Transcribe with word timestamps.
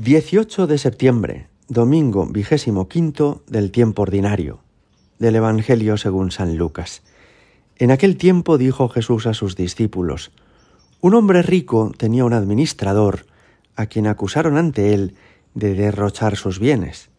18 0.00 0.68
de 0.68 0.78
septiembre, 0.78 1.48
domingo 1.66 2.24
vigésimo 2.26 2.86
quinto 2.86 3.42
del 3.48 3.72
tiempo 3.72 4.02
ordinario, 4.02 4.60
del 5.18 5.34
Evangelio 5.34 5.96
según 5.96 6.30
San 6.30 6.56
Lucas. 6.56 7.02
En 7.78 7.90
aquel 7.90 8.16
tiempo 8.16 8.58
dijo 8.58 8.88
Jesús 8.88 9.26
a 9.26 9.34
sus 9.34 9.56
discípulos, 9.56 10.30
Un 11.00 11.14
hombre 11.14 11.42
rico 11.42 11.90
tenía 11.98 12.24
un 12.24 12.32
administrador, 12.32 13.26
a 13.74 13.86
quien 13.86 14.06
acusaron 14.06 14.56
ante 14.56 14.94
él 14.94 15.16
de 15.54 15.74
derrochar 15.74 16.36
sus 16.36 16.60
bienes. 16.60 17.10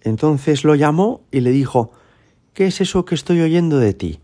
Entonces 0.00 0.64
lo 0.64 0.74
llamó 0.74 1.20
y 1.30 1.40
le 1.40 1.50
dijo, 1.50 1.92
¿Qué 2.54 2.68
es 2.68 2.80
eso 2.80 3.04
que 3.04 3.14
estoy 3.14 3.42
oyendo 3.42 3.78
de 3.78 3.92
ti? 3.92 4.20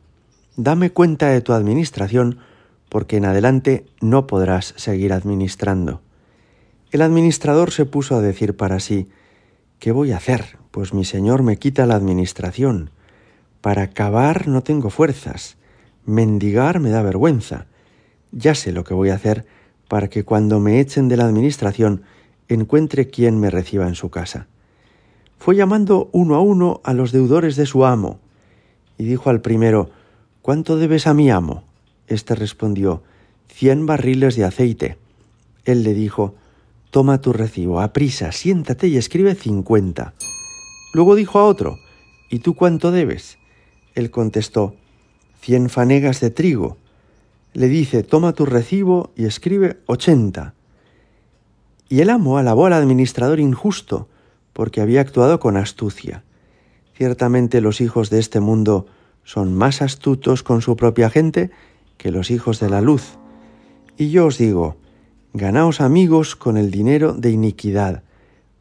Dame 0.57 0.93
cuenta 0.93 1.29
de 1.29 1.43
tu 1.43 1.53
administración, 1.53 2.39
porque 2.89 3.19
en 3.19 3.27
adelante 3.27 3.85
no 4.01 4.27
podrás 4.27 4.73
seguir 4.79 5.13
administrando. 5.13 6.01
El 6.93 7.01
administrador 7.01 7.71
se 7.71 7.87
puso 7.87 8.17
a 8.17 8.21
decir 8.21 8.55
para 8.55 8.79
sí, 8.79 9.09
¿qué 9.79 9.93
voy 9.93 10.13
a 10.13 10.19
hacer? 10.19 10.59
Pues 10.71 10.93
mi 10.93 11.07
señor 11.07 11.43
me 11.43 11.57
quita 11.57 11.87
la 11.87 11.95
administración. 11.95 12.91
Para 13.63 13.89
cavar 13.89 14.47
no 14.47 14.63
tengo 14.63 14.91
fuerzas. 14.91 15.57
Mendigar 16.05 16.81
me 16.81 16.91
da 16.91 17.01
vergüenza. 17.01 17.65
Ya 18.31 18.55
sé 18.55 18.73
lo 18.73 18.85
que 18.85 18.93
voy 18.93 19.09
a 19.09 19.15
hacer 19.15 19.47
para 19.89 20.09
que 20.09 20.25
cuando 20.25 20.61
me 20.61 20.81
echen 20.81 21.09
de 21.09 21.17
la 21.17 21.25
administración 21.25 22.03
encuentre 22.49 23.09
quien 23.09 23.41
me 23.41 23.49
reciba 23.49 23.89
en 23.89 23.95
su 23.95 24.11
casa. 24.11 24.47
Fue 25.39 25.57
llamando 25.57 26.11
uno 26.13 26.35
a 26.35 26.41
uno 26.41 26.83
a 26.85 26.93
los 26.93 27.11
deudores 27.11 27.57
de 27.57 27.65
su 27.65 27.87
amo, 27.87 28.21
y 28.99 29.05
dijo 29.05 29.31
al 29.31 29.41
primero, 29.41 29.91
¿Cuánto 30.43 30.77
debes 30.77 31.07
a 31.07 31.15
mi 31.15 31.31
amo? 31.31 31.65
Este 32.07 32.35
respondió, 32.35 33.03
cien 33.49 33.87
barriles 33.87 34.37
de 34.37 34.45
aceite. 34.45 34.99
Él 35.65 35.85
le 35.85 35.95
dijo, 35.95 36.35
Toma 36.93 37.21
tu 37.21 37.33
recibo, 37.33 37.81
aprisa, 37.81 38.31
siéntate 38.31 38.87
y 38.87 38.99
escribe 38.99 39.35
cincuenta. 39.35 40.15
Luego 40.95 41.17
dijo 41.17 41.41
a 41.41 41.47
otro, 41.47 41.79
¿Y 42.33 42.39
tú 42.39 42.55
cuánto 42.55 42.91
debes? 42.93 43.37
Él 43.95 44.11
contestó, 44.11 44.75
cien 45.43 45.69
fanegas 45.69 46.21
de 46.21 46.31
trigo. 46.31 46.79
Le 47.53 47.69
dice, 47.69 48.03
toma 48.03 48.33
tu 48.33 48.47
recibo 48.47 49.11
y 49.17 49.27
escribe 49.27 49.81
ochenta. 49.85 50.55
Y 51.91 52.01
el 52.01 52.09
amo 52.09 52.39
alabó 52.39 52.65
al 52.65 52.73
administrador 52.73 53.39
injusto, 53.39 54.09
porque 54.55 54.81
había 54.81 55.03
actuado 55.03 55.41
con 55.41 55.59
astucia. 55.59 56.25
Ciertamente 56.95 57.61
los 57.61 57.83
hijos 57.83 58.09
de 58.09 58.19
este 58.19 58.41
mundo 58.41 58.87
son 59.25 59.55
más 59.55 59.83
astutos 59.83 60.43
con 60.43 60.63
su 60.63 60.77
propia 60.77 61.11
gente 61.11 61.51
que 61.99 62.11
los 62.11 62.31
hijos 62.31 62.61
de 62.61 62.71
la 62.71 62.81
luz. 62.81 63.19
Y 63.99 64.11
yo 64.11 64.25
os 64.25 64.39
digo, 64.39 64.77
Ganaos 65.35 65.81
amigos 65.81 66.37
con 66.37 66.59
el 66.59 66.71
dinero 66.71 67.15
de 67.15 67.31
iniquidad, 67.31 68.03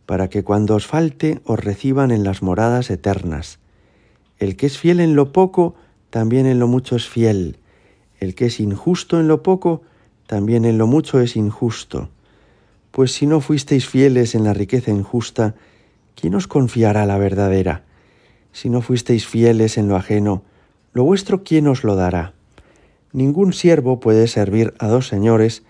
para 0.06 0.30
que 0.30 0.46
cuando 0.46 0.76
os 0.76 0.88
falte 0.88 1.42
os 1.44 1.60
reciban 1.60 2.12
en 2.12 2.24
las 2.24 2.42
moradas 2.42 2.90
eternas. 2.90 3.60
El 4.40 4.56
que 4.56 4.68
es 4.68 4.78
fiel 4.78 5.02
en 5.02 5.14
lo 5.14 5.34
poco, 5.34 5.76
también 6.12 6.46
en 6.46 6.60
lo 6.60 6.70
mucho 6.70 6.96
es 6.96 7.10
fiel. 7.10 7.58
El 8.22 8.36
que 8.36 8.46
es 8.46 8.62
injusto 8.62 9.20
en 9.20 9.28
lo 9.28 9.44
poco, 9.44 9.82
también 10.28 10.64
en 10.64 10.78
lo 10.78 10.88
mucho 10.88 11.20
es 11.20 11.36
injusto. 11.36 12.08
Pues 12.92 13.12
si 13.12 13.28
no 13.28 13.42
fuisteis 13.42 13.86
fieles 13.86 14.34
en 14.34 14.46
la 14.46 14.54
riqueza 14.54 14.92
injusta, 14.92 15.56
¿quién 16.16 16.36
os 16.36 16.48
confiará 16.48 17.06
la 17.06 17.18
verdadera? 17.18 17.84
Si 18.54 18.70
no 18.70 18.80
fuisteis 18.80 19.28
fieles 19.28 19.78
en 19.78 19.90
lo 19.90 19.98
ajeno, 19.98 20.44
lo 20.94 21.04
vuestro 21.04 21.44
¿quién 21.44 21.68
os 21.68 21.84
lo 21.84 21.98
dará? 21.98 22.32
Ningún 23.12 23.52
siervo 23.52 24.00
puede 24.00 24.30
servir 24.30 24.74
a 24.80 24.88
dos 24.88 25.10
señores, 25.10 25.64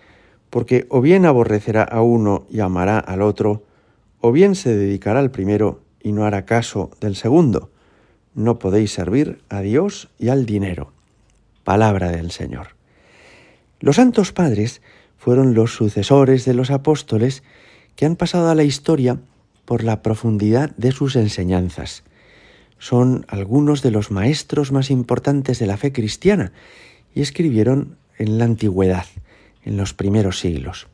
porque 0.51 0.85
o 0.89 1.01
bien 1.01 1.25
aborrecerá 1.25 1.81
a 1.81 2.01
uno 2.01 2.45
y 2.51 2.59
amará 2.59 2.99
al 2.99 3.23
otro, 3.23 3.63
o 4.19 4.31
bien 4.31 4.53
se 4.53 4.75
dedicará 4.75 5.19
al 5.19 5.31
primero 5.31 5.81
y 6.03 6.11
no 6.11 6.25
hará 6.25 6.45
caso 6.45 6.91
del 6.99 7.15
segundo. 7.15 7.71
No 8.35 8.59
podéis 8.59 8.91
servir 8.91 9.41
a 9.49 9.61
Dios 9.61 10.09
y 10.19 10.27
al 10.27 10.45
dinero. 10.45 10.91
Palabra 11.63 12.11
del 12.11 12.31
Señor. 12.31 12.75
Los 13.79 13.95
santos 13.95 14.33
padres 14.33 14.81
fueron 15.17 15.53
los 15.53 15.73
sucesores 15.73 16.43
de 16.43 16.53
los 16.53 16.69
apóstoles 16.69 17.43
que 17.95 18.05
han 18.05 18.17
pasado 18.17 18.49
a 18.49 18.55
la 18.55 18.63
historia 18.63 19.19
por 19.63 19.83
la 19.83 20.01
profundidad 20.01 20.75
de 20.75 20.91
sus 20.91 21.15
enseñanzas. 21.15 22.03
Son 22.77 23.25
algunos 23.29 23.81
de 23.83 23.91
los 23.91 24.11
maestros 24.11 24.73
más 24.73 24.91
importantes 24.91 25.59
de 25.59 25.67
la 25.67 25.77
fe 25.77 25.93
cristiana 25.93 26.51
y 27.15 27.21
escribieron 27.21 27.95
en 28.17 28.37
la 28.37 28.45
antigüedad 28.45 29.05
en 29.63 29.77
los 29.77 29.93
primeros 29.93 30.39
siglos. 30.39 30.87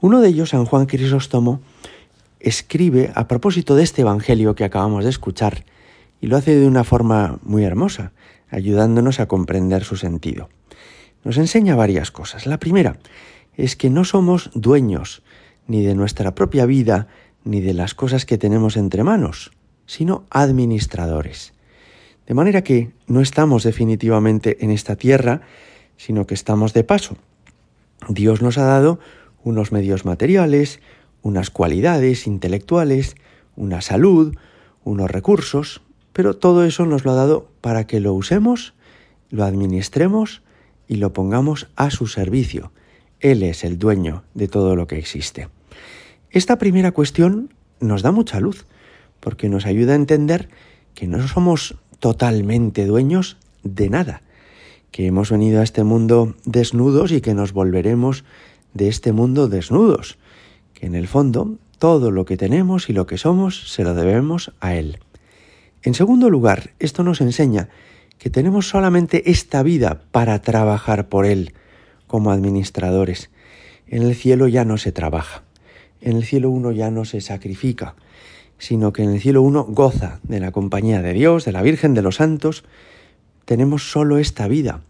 Uno 0.00 0.20
de 0.20 0.28
ellos, 0.28 0.50
San 0.50 0.64
Juan 0.64 0.86
Crisóstomo, 0.86 1.60
escribe 2.40 3.10
a 3.14 3.28
propósito 3.28 3.74
de 3.74 3.82
este 3.82 4.02
Evangelio 4.02 4.54
que 4.54 4.64
acabamos 4.64 5.04
de 5.04 5.10
escuchar 5.10 5.64
y 6.20 6.26
lo 6.26 6.36
hace 6.36 6.54
de 6.54 6.66
una 6.66 6.84
forma 6.84 7.38
muy 7.42 7.64
hermosa, 7.64 8.12
ayudándonos 8.50 9.20
a 9.20 9.26
comprender 9.26 9.84
su 9.84 9.96
sentido. 9.96 10.48
Nos 11.24 11.38
enseña 11.38 11.74
varias 11.74 12.10
cosas. 12.10 12.46
La 12.46 12.58
primera 12.58 12.98
es 13.56 13.74
que 13.74 13.90
no 13.90 14.04
somos 14.04 14.50
dueños 14.54 15.22
ni 15.66 15.82
de 15.82 15.94
nuestra 15.94 16.34
propia 16.34 16.66
vida 16.66 17.08
ni 17.44 17.60
de 17.60 17.74
las 17.74 17.94
cosas 17.94 18.26
que 18.26 18.38
tenemos 18.38 18.76
entre 18.76 19.02
manos, 19.02 19.52
sino 19.86 20.24
administradores. 20.30 21.52
De 22.26 22.34
manera 22.34 22.62
que 22.62 22.90
no 23.06 23.20
estamos 23.20 23.62
definitivamente 23.62 24.64
en 24.64 24.70
esta 24.70 24.96
tierra, 24.96 25.42
sino 25.96 26.26
que 26.26 26.34
estamos 26.34 26.74
de 26.74 26.84
paso, 26.84 27.16
Dios 28.08 28.42
nos 28.42 28.58
ha 28.58 28.64
dado 28.64 28.98
unos 29.42 29.72
medios 29.72 30.04
materiales, 30.04 30.80
unas 31.22 31.50
cualidades 31.50 32.26
intelectuales, 32.26 33.16
una 33.56 33.80
salud, 33.80 34.36
unos 34.84 35.10
recursos, 35.10 35.82
pero 36.12 36.34
todo 36.34 36.64
eso 36.64 36.86
nos 36.86 37.04
lo 37.04 37.12
ha 37.12 37.16
dado 37.16 37.48
para 37.60 37.86
que 37.86 38.00
lo 38.00 38.14
usemos, 38.14 38.74
lo 39.30 39.44
administremos 39.44 40.42
y 40.88 40.96
lo 40.96 41.12
pongamos 41.12 41.68
a 41.76 41.90
su 41.90 42.06
servicio. 42.06 42.72
Él 43.20 43.42
es 43.42 43.64
el 43.64 43.78
dueño 43.78 44.24
de 44.34 44.48
todo 44.48 44.76
lo 44.76 44.86
que 44.86 44.98
existe. 44.98 45.48
Esta 46.30 46.58
primera 46.58 46.92
cuestión 46.92 47.54
nos 47.80 48.02
da 48.02 48.12
mucha 48.12 48.40
luz, 48.40 48.66
porque 49.20 49.48
nos 49.48 49.66
ayuda 49.66 49.92
a 49.92 49.96
entender 49.96 50.48
que 50.94 51.06
no 51.06 51.26
somos 51.26 51.76
totalmente 51.98 52.86
dueños 52.86 53.36
de 53.62 53.90
nada, 53.90 54.22
que 54.90 55.06
hemos 55.06 55.30
venido 55.30 55.60
a 55.60 55.64
este 55.64 55.84
mundo 55.84 56.34
desnudos 56.44 57.12
y 57.12 57.20
que 57.20 57.34
nos 57.34 57.52
volveremos 57.52 58.24
de 58.74 58.88
este 58.88 59.12
mundo 59.12 59.48
desnudos, 59.48 60.18
que 60.74 60.86
en 60.86 60.94
el 60.94 61.08
fondo 61.08 61.56
todo 61.78 62.10
lo 62.10 62.24
que 62.24 62.36
tenemos 62.36 62.88
y 62.88 62.92
lo 62.92 63.06
que 63.06 63.18
somos 63.18 63.70
se 63.72 63.84
lo 63.84 63.94
debemos 63.94 64.52
a 64.60 64.74
Él. 64.74 64.98
En 65.82 65.94
segundo 65.94 66.30
lugar, 66.30 66.70
esto 66.78 67.02
nos 67.02 67.20
enseña 67.20 67.68
que 68.18 68.30
tenemos 68.30 68.68
solamente 68.68 69.30
esta 69.30 69.62
vida 69.62 70.00
para 70.10 70.40
trabajar 70.40 71.08
por 71.08 71.26
Él 71.26 71.54
como 72.06 72.30
administradores. 72.30 73.30
En 73.86 74.02
el 74.02 74.14
cielo 74.14 74.48
ya 74.48 74.64
no 74.64 74.78
se 74.78 74.92
trabaja, 74.92 75.42
en 76.00 76.16
el 76.16 76.24
cielo 76.24 76.50
uno 76.50 76.72
ya 76.72 76.90
no 76.90 77.04
se 77.04 77.20
sacrifica, 77.20 77.94
sino 78.58 78.92
que 78.92 79.02
en 79.02 79.10
el 79.10 79.20
cielo 79.20 79.42
uno 79.42 79.64
goza 79.64 80.20
de 80.22 80.40
la 80.40 80.50
compañía 80.50 81.02
de 81.02 81.12
Dios, 81.12 81.44
de 81.44 81.52
la 81.52 81.62
Virgen, 81.62 81.94
de 81.94 82.02
los 82.02 82.16
santos, 82.16 82.64
tenemos 83.46 83.90
solo 83.90 84.18
esta 84.18 84.46
vida 84.48 84.82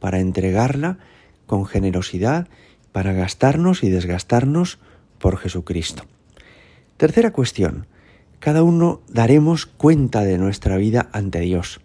para 0.00 0.20
entregarla 0.20 0.98
con 1.46 1.66
generosidad, 1.66 2.48
para 2.92 3.12
gastarnos 3.12 3.82
y 3.82 3.90
desgastarnos 3.90 4.78
por 5.18 5.36
Jesucristo. 5.36 6.04
Tercera 6.96 7.32
cuestión. 7.32 7.86
Cada 8.38 8.62
uno 8.62 9.00
daremos 9.08 9.66
cuenta 9.66 10.20
de 10.20 10.38
nuestra 10.38 10.76
vida 10.76 11.08
ante 11.12 11.40
Dios, 11.40 11.80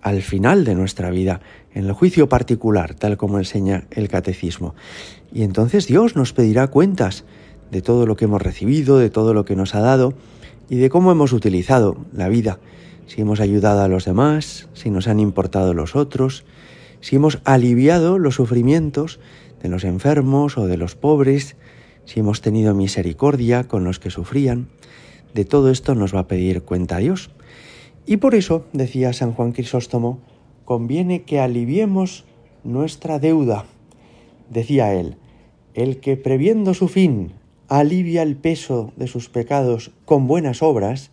al 0.00 0.22
final 0.22 0.64
de 0.64 0.74
nuestra 0.74 1.10
vida, 1.10 1.40
en 1.74 1.86
el 1.86 1.92
juicio 1.92 2.28
particular, 2.28 2.94
tal 2.94 3.16
como 3.16 3.38
enseña 3.38 3.84
el 3.90 4.08
catecismo. 4.08 4.74
Y 5.32 5.42
entonces 5.42 5.86
Dios 5.86 6.14
nos 6.14 6.32
pedirá 6.32 6.68
cuentas 6.68 7.24
de 7.70 7.82
todo 7.82 8.06
lo 8.06 8.16
que 8.16 8.26
hemos 8.26 8.42
recibido, 8.42 8.98
de 8.98 9.10
todo 9.10 9.34
lo 9.34 9.44
que 9.44 9.56
nos 9.56 9.74
ha 9.74 9.80
dado 9.80 10.14
y 10.68 10.76
de 10.76 10.88
cómo 10.88 11.10
hemos 11.10 11.32
utilizado 11.32 11.96
la 12.12 12.28
vida 12.28 12.60
si 13.06 13.20
hemos 13.20 13.40
ayudado 13.40 13.82
a 13.82 13.88
los 13.88 14.04
demás, 14.04 14.68
si 14.72 14.90
nos 14.90 15.08
han 15.08 15.20
importado 15.20 15.74
los 15.74 15.96
otros, 15.96 16.44
si 17.00 17.16
hemos 17.16 17.40
aliviado 17.44 18.18
los 18.18 18.36
sufrimientos 18.36 19.20
de 19.62 19.68
los 19.68 19.84
enfermos 19.84 20.58
o 20.58 20.66
de 20.66 20.76
los 20.76 20.94
pobres, 20.94 21.56
si 22.04 22.20
hemos 22.20 22.40
tenido 22.40 22.74
misericordia 22.74 23.64
con 23.64 23.84
los 23.84 23.98
que 23.98 24.10
sufrían. 24.10 24.68
De 25.34 25.44
todo 25.44 25.70
esto 25.70 25.94
nos 25.94 26.14
va 26.14 26.20
a 26.20 26.28
pedir 26.28 26.62
cuenta 26.62 26.98
Dios. 26.98 27.30
Y 28.06 28.18
por 28.18 28.34
eso, 28.34 28.66
decía 28.72 29.12
San 29.12 29.32
Juan 29.32 29.52
Crisóstomo, 29.52 30.20
conviene 30.64 31.22
que 31.22 31.40
aliviemos 31.40 32.24
nuestra 32.62 33.18
deuda. 33.18 33.64
Decía 34.50 34.94
él, 34.94 35.16
el 35.74 36.00
que 36.00 36.16
previendo 36.16 36.74
su 36.74 36.88
fin 36.88 37.32
alivia 37.68 38.22
el 38.22 38.36
peso 38.36 38.92
de 38.96 39.06
sus 39.06 39.28
pecados 39.28 39.90
con 40.04 40.26
buenas 40.26 40.62
obras, 40.62 41.10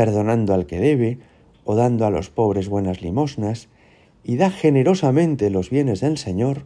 perdonando 0.00 0.54
al 0.54 0.64
que 0.64 0.80
debe, 0.80 1.18
o 1.62 1.74
dando 1.74 2.06
a 2.06 2.10
los 2.10 2.30
pobres 2.30 2.70
buenas 2.70 3.02
limosnas, 3.02 3.68
y 4.24 4.36
da 4.36 4.48
generosamente 4.50 5.50
los 5.50 5.68
bienes 5.68 6.00
del 6.00 6.16
Señor, 6.16 6.64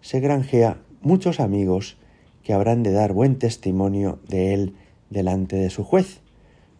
se 0.00 0.20
granjea 0.20 0.78
muchos 1.02 1.38
amigos 1.38 1.98
que 2.42 2.54
habrán 2.54 2.82
de 2.82 2.92
dar 2.92 3.12
buen 3.12 3.38
testimonio 3.38 4.20
de 4.26 4.54
Él 4.54 4.74
delante 5.10 5.56
de 5.56 5.68
su 5.68 5.84
juez, 5.84 6.22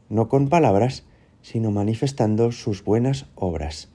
no 0.09 0.31
con 0.31 0.49
palabras, 0.49 1.05
sino 1.43 1.71
manifestando 1.71 2.53
sus 2.53 2.83
buenas 2.83 3.27
obras. 3.35 3.91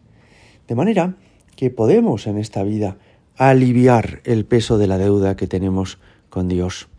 De 0.68 0.76
manera 0.76 1.16
que 1.56 1.72
podemos 1.72 2.28
en 2.28 2.38
esta 2.38 2.62
vida 2.62 2.98
aliviar 3.38 4.22
el 4.24 4.46
peso 4.46 4.78
de 4.78 4.86
la 4.86 5.00
deuda 5.00 5.36
que 5.36 5.48
tenemos 5.48 5.98
con 6.30 6.48
Dios. 6.48 6.90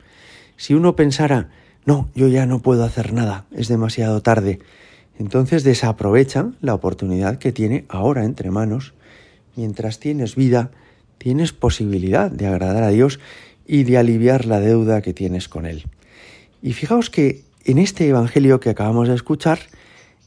Si 0.56 0.74
uno 0.74 0.96
pensara, 0.96 1.50
no, 1.84 2.08
yo 2.16 2.26
ya 2.26 2.46
no 2.46 2.62
puedo 2.62 2.82
hacer 2.82 3.12
nada, 3.12 3.46
es 3.52 3.68
demasiado 3.68 4.22
tarde, 4.22 4.58
entonces 5.18 5.64
desaprovecha 5.64 6.52
la 6.60 6.74
oportunidad 6.74 7.38
que 7.38 7.52
tiene 7.52 7.84
ahora 7.88 8.24
entre 8.24 8.50
manos. 8.50 8.94
Mientras 9.56 9.98
tienes 9.98 10.36
vida, 10.36 10.70
tienes 11.18 11.52
posibilidad 11.52 12.30
de 12.30 12.46
agradar 12.46 12.84
a 12.84 12.90
Dios 12.90 13.18
y 13.66 13.82
de 13.82 13.98
aliviar 13.98 14.46
la 14.46 14.60
deuda 14.60 15.02
que 15.02 15.12
tienes 15.12 15.48
con 15.48 15.66
Él. 15.66 15.84
Y 16.62 16.72
fijaos 16.72 17.10
que 17.10 17.42
en 17.64 17.78
este 17.78 18.08
Evangelio 18.08 18.60
que 18.60 18.70
acabamos 18.70 19.08
de 19.08 19.14
escuchar, 19.14 19.58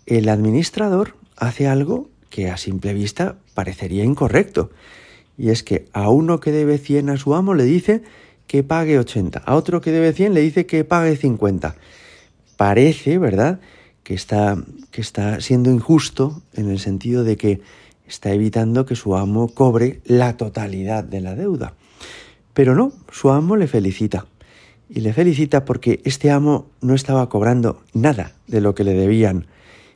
el 0.06 0.28
administrador 0.30 1.16
hace 1.38 1.68
algo 1.68 2.10
que 2.30 2.50
a 2.50 2.58
simple 2.58 2.94
vista 2.94 3.38
parecería 3.54 4.04
incorrecto. 4.04 4.72
Y 5.38 5.50
es 5.50 5.64
que 5.64 5.88
a 5.94 6.10
uno 6.10 6.40
que 6.40 6.52
debe 6.52 6.78
100 6.78 7.10
a 7.10 7.18
su 7.18 7.34
amo 7.34 7.54
le 7.54 7.64
dice 7.64 8.04
que 8.48 8.64
pague 8.64 9.00
80, 9.00 9.40
a 9.40 9.56
otro 9.56 9.80
que 9.80 9.92
debe 9.92 10.12
100 10.12 10.34
le 10.34 10.42
dice 10.42 10.66
que 10.66 10.84
pague 10.84 11.16
50. 11.16 11.76
Parece, 12.58 13.18
¿verdad?, 13.18 13.60
que 14.04 14.14
está, 14.14 14.58
que 14.92 15.02
está 15.02 15.40
siendo 15.42 15.72
injusto 15.72 16.42
en 16.54 16.70
el 16.70 16.80
sentido 16.80 17.24
de 17.24 17.38
que 17.38 17.62
está 18.08 18.32
evitando 18.34 18.86
que 18.86 18.96
su 18.96 19.16
amo 19.16 19.48
cobre 19.48 20.02
la 20.06 20.38
totalidad 20.38 21.04
de 21.04 21.22
la 21.22 21.36
deuda. 21.36 21.74
Pero 22.54 22.76
no, 22.76 22.92
su 23.12 23.32
amo 23.32 23.56
le 23.56 23.68
felicita. 23.68 24.26
Y 24.90 25.00
le 25.00 25.14
felicita 25.14 25.64
porque 25.64 26.02
este 26.04 26.32
amo 26.32 26.68
no 26.82 26.94
estaba 26.94 27.30
cobrando 27.30 27.82
nada 27.94 28.34
de 28.48 28.60
lo 28.60 28.76
que 28.76 28.84
le 28.84 28.94
debían. 28.94 29.48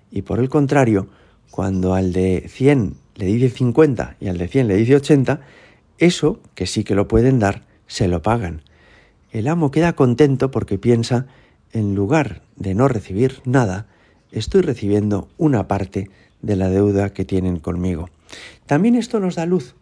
Y 0.09 0.21
por 0.21 0.39
el 0.39 0.47
contrario, 0.47 1.09
cuando 1.51 1.93
al 1.93 2.13
de 2.13 2.45
100 2.47 2.95
le 3.15 3.25
dice 3.25 3.49
50 3.49 4.17
y 4.21 4.27
al 4.27 4.37
de 4.37 4.47
100 4.47 4.67
le 4.69 4.75
dice 4.77 4.95
80, 4.95 5.41
eso, 5.97 6.39
que 6.53 6.65
sí 6.65 6.83
que 6.83 6.95
lo 6.95 7.07
pueden 7.07 7.39
dar, 7.39 7.63
se 7.87 8.07
lo 8.07 8.21
pagan. 8.21 8.61
El 9.31 9.49
amo 9.49 9.71
queda 9.71 9.93
contento 9.93 10.51
porque 10.51 10.77
piensa, 10.77 11.27
en 11.73 11.95
lugar 11.95 12.43
de 12.55 12.73
no 12.73 12.87
recibir 12.87 13.41
nada, 13.43 13.87
estoy 14.35 14.61
recibiendo 14.61 15.27
una 15.37 15.67
parte 15.67 16.09
de 16.41 16.55
la 16.55 16.69
deuda 16.69 17.11
que 17.11 17.25
tienen 17.25 17.57
conmigo. 17.59 18.09
También 18.65 18.95
esto 18.95 19.19
nos 19.19 19.35
da 19.35 19.45
luz. 19.45 19.75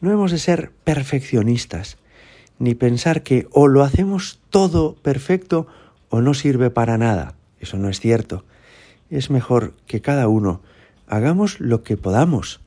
No 0.00 0.10
hemos 0.10 0.32
de 0.32 0.38
ser 0.38 0.72
perfeccionistas, 0.84 1.96
ni 2.58 2.74
pensar 2.74 3.22
que 3.22 3.46
o 3.52 3.68
lo 3.68 3.82
hacemos 3.82 4.40
todo 4.50 4.94
perfecto 4.96 5.66
o 6.10 6.20
no 6.20 6.34
sirve 6.34 6.70
para 6.70 6.98
nada. 6.98 7.34
Eso 7.60 7.78
no 7.78 7.88
es 7.88 8.00
cierto. 8.00 8.44
Es 9.10 9.30
mejor 9.30 9.74
que 9.86 10.00
cada 10.00 10.26
uno 10.28 10.60
hagamos 11.06 11.60
lo 11.60 11.82
que 11.82 11.96
podamos, 11.96 12.60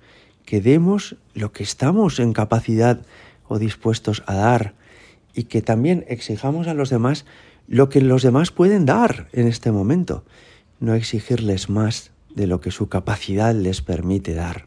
que 0.46 0.62
demos 0.62 1.18
lo 1.34 1.52
que 1.52 1.64
estamos 1.64 2.20
en 2.20 2.32
capacidad 2.32 3.02
o 3.48 3.60
dispuestos 3.60 4.24
a 4.26 4.36
dar 4.36 4.74
y 5.34 5.44
que 5.44 5.62
también 5.62 6.06
exijamos 6.08 6.68
a 6.68 6.74
los 6.74 6.90
demás 6.90 7.26
lo 7.68 7.90
que 7.90 8.00
los 8.00 8.24
demás 8.24 8.52
pueden 8.52 8.86
dar 8.86 9.28
en 9.34 9.48
este 9.48 9.72
momento, 9.72 10.24
no 10.80 10.94
exigirles 10.94 11.70
más 11.70 12.12
de 12.34 12.48
lo 12.48 12.62
que 12.62 12.72
su 12.72 12.90
capacidad 12.90 13.54
les 13.56 13.82
permite 13.82 14.34
dar. 14.34 14.66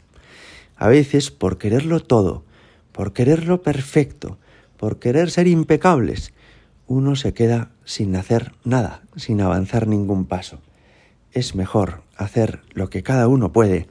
A 0.76 0.88
veces, 0.88 1.30
por 1.30 1.58
quererlo 1.58 2.00
todo, 2.00 2.44
por 2.92 3.12
quererlo 3.12 3.62
perfecto, 3.62 4.38
por 4.76 4.98
querer 4.98 5.30
ser 5.30 5.46
impecables, 5.46 6.32
uno 6.86 7.16
se 7.16 7.34
queda 7.34 7.70
sin 7.84 8.16
hacer 8.16 8.52
nada, 8.64 9.02
sin 9.16 9.40
avanzar 9.40 9.86
ningún 9.86 10.24
paso. 10.24 10.60
Es 11.32 11.54
mejor 11.54 12.02
hacer 12.16 12.60
lo 12.72 12.88
que 12.88 13.02
cada 13.02 13.28
uno 13.28 13.52
puede, 13.52 13.88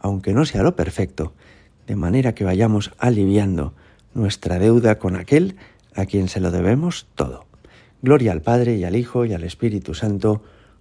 aunque 0.00 0.32
no 0.32 0.44
sea 0.44 0.62
lo 0.62 0.74
perfecto, 0.74 1.32
de 1.86 1.96
manera 1.96 2.34
que 2.34 2.44
vayamos 2.44 2.92
aliviando 2.98 3.74
nuestra 4.14 4.58
deuda 4.58 4.98
con 4.98 5.16
aquel 5.16 5.56
a 5.94 6.06
quien 6.06 6.28
se 6.28 6.40
lo 6.40 6.50
debemos 6.50 7.06
todo. 7.14 7.46
Gloria 8.02 8.32
al 8.32 8.42
Padre 8.42 8.76
y 8.76 8.84
al 8.84 8.96
Hijo 8.96 9.24
y 9.24 9.34
al 9.34 9.44
Espíritu 9.44 9.94
Santo, 9.94 10.42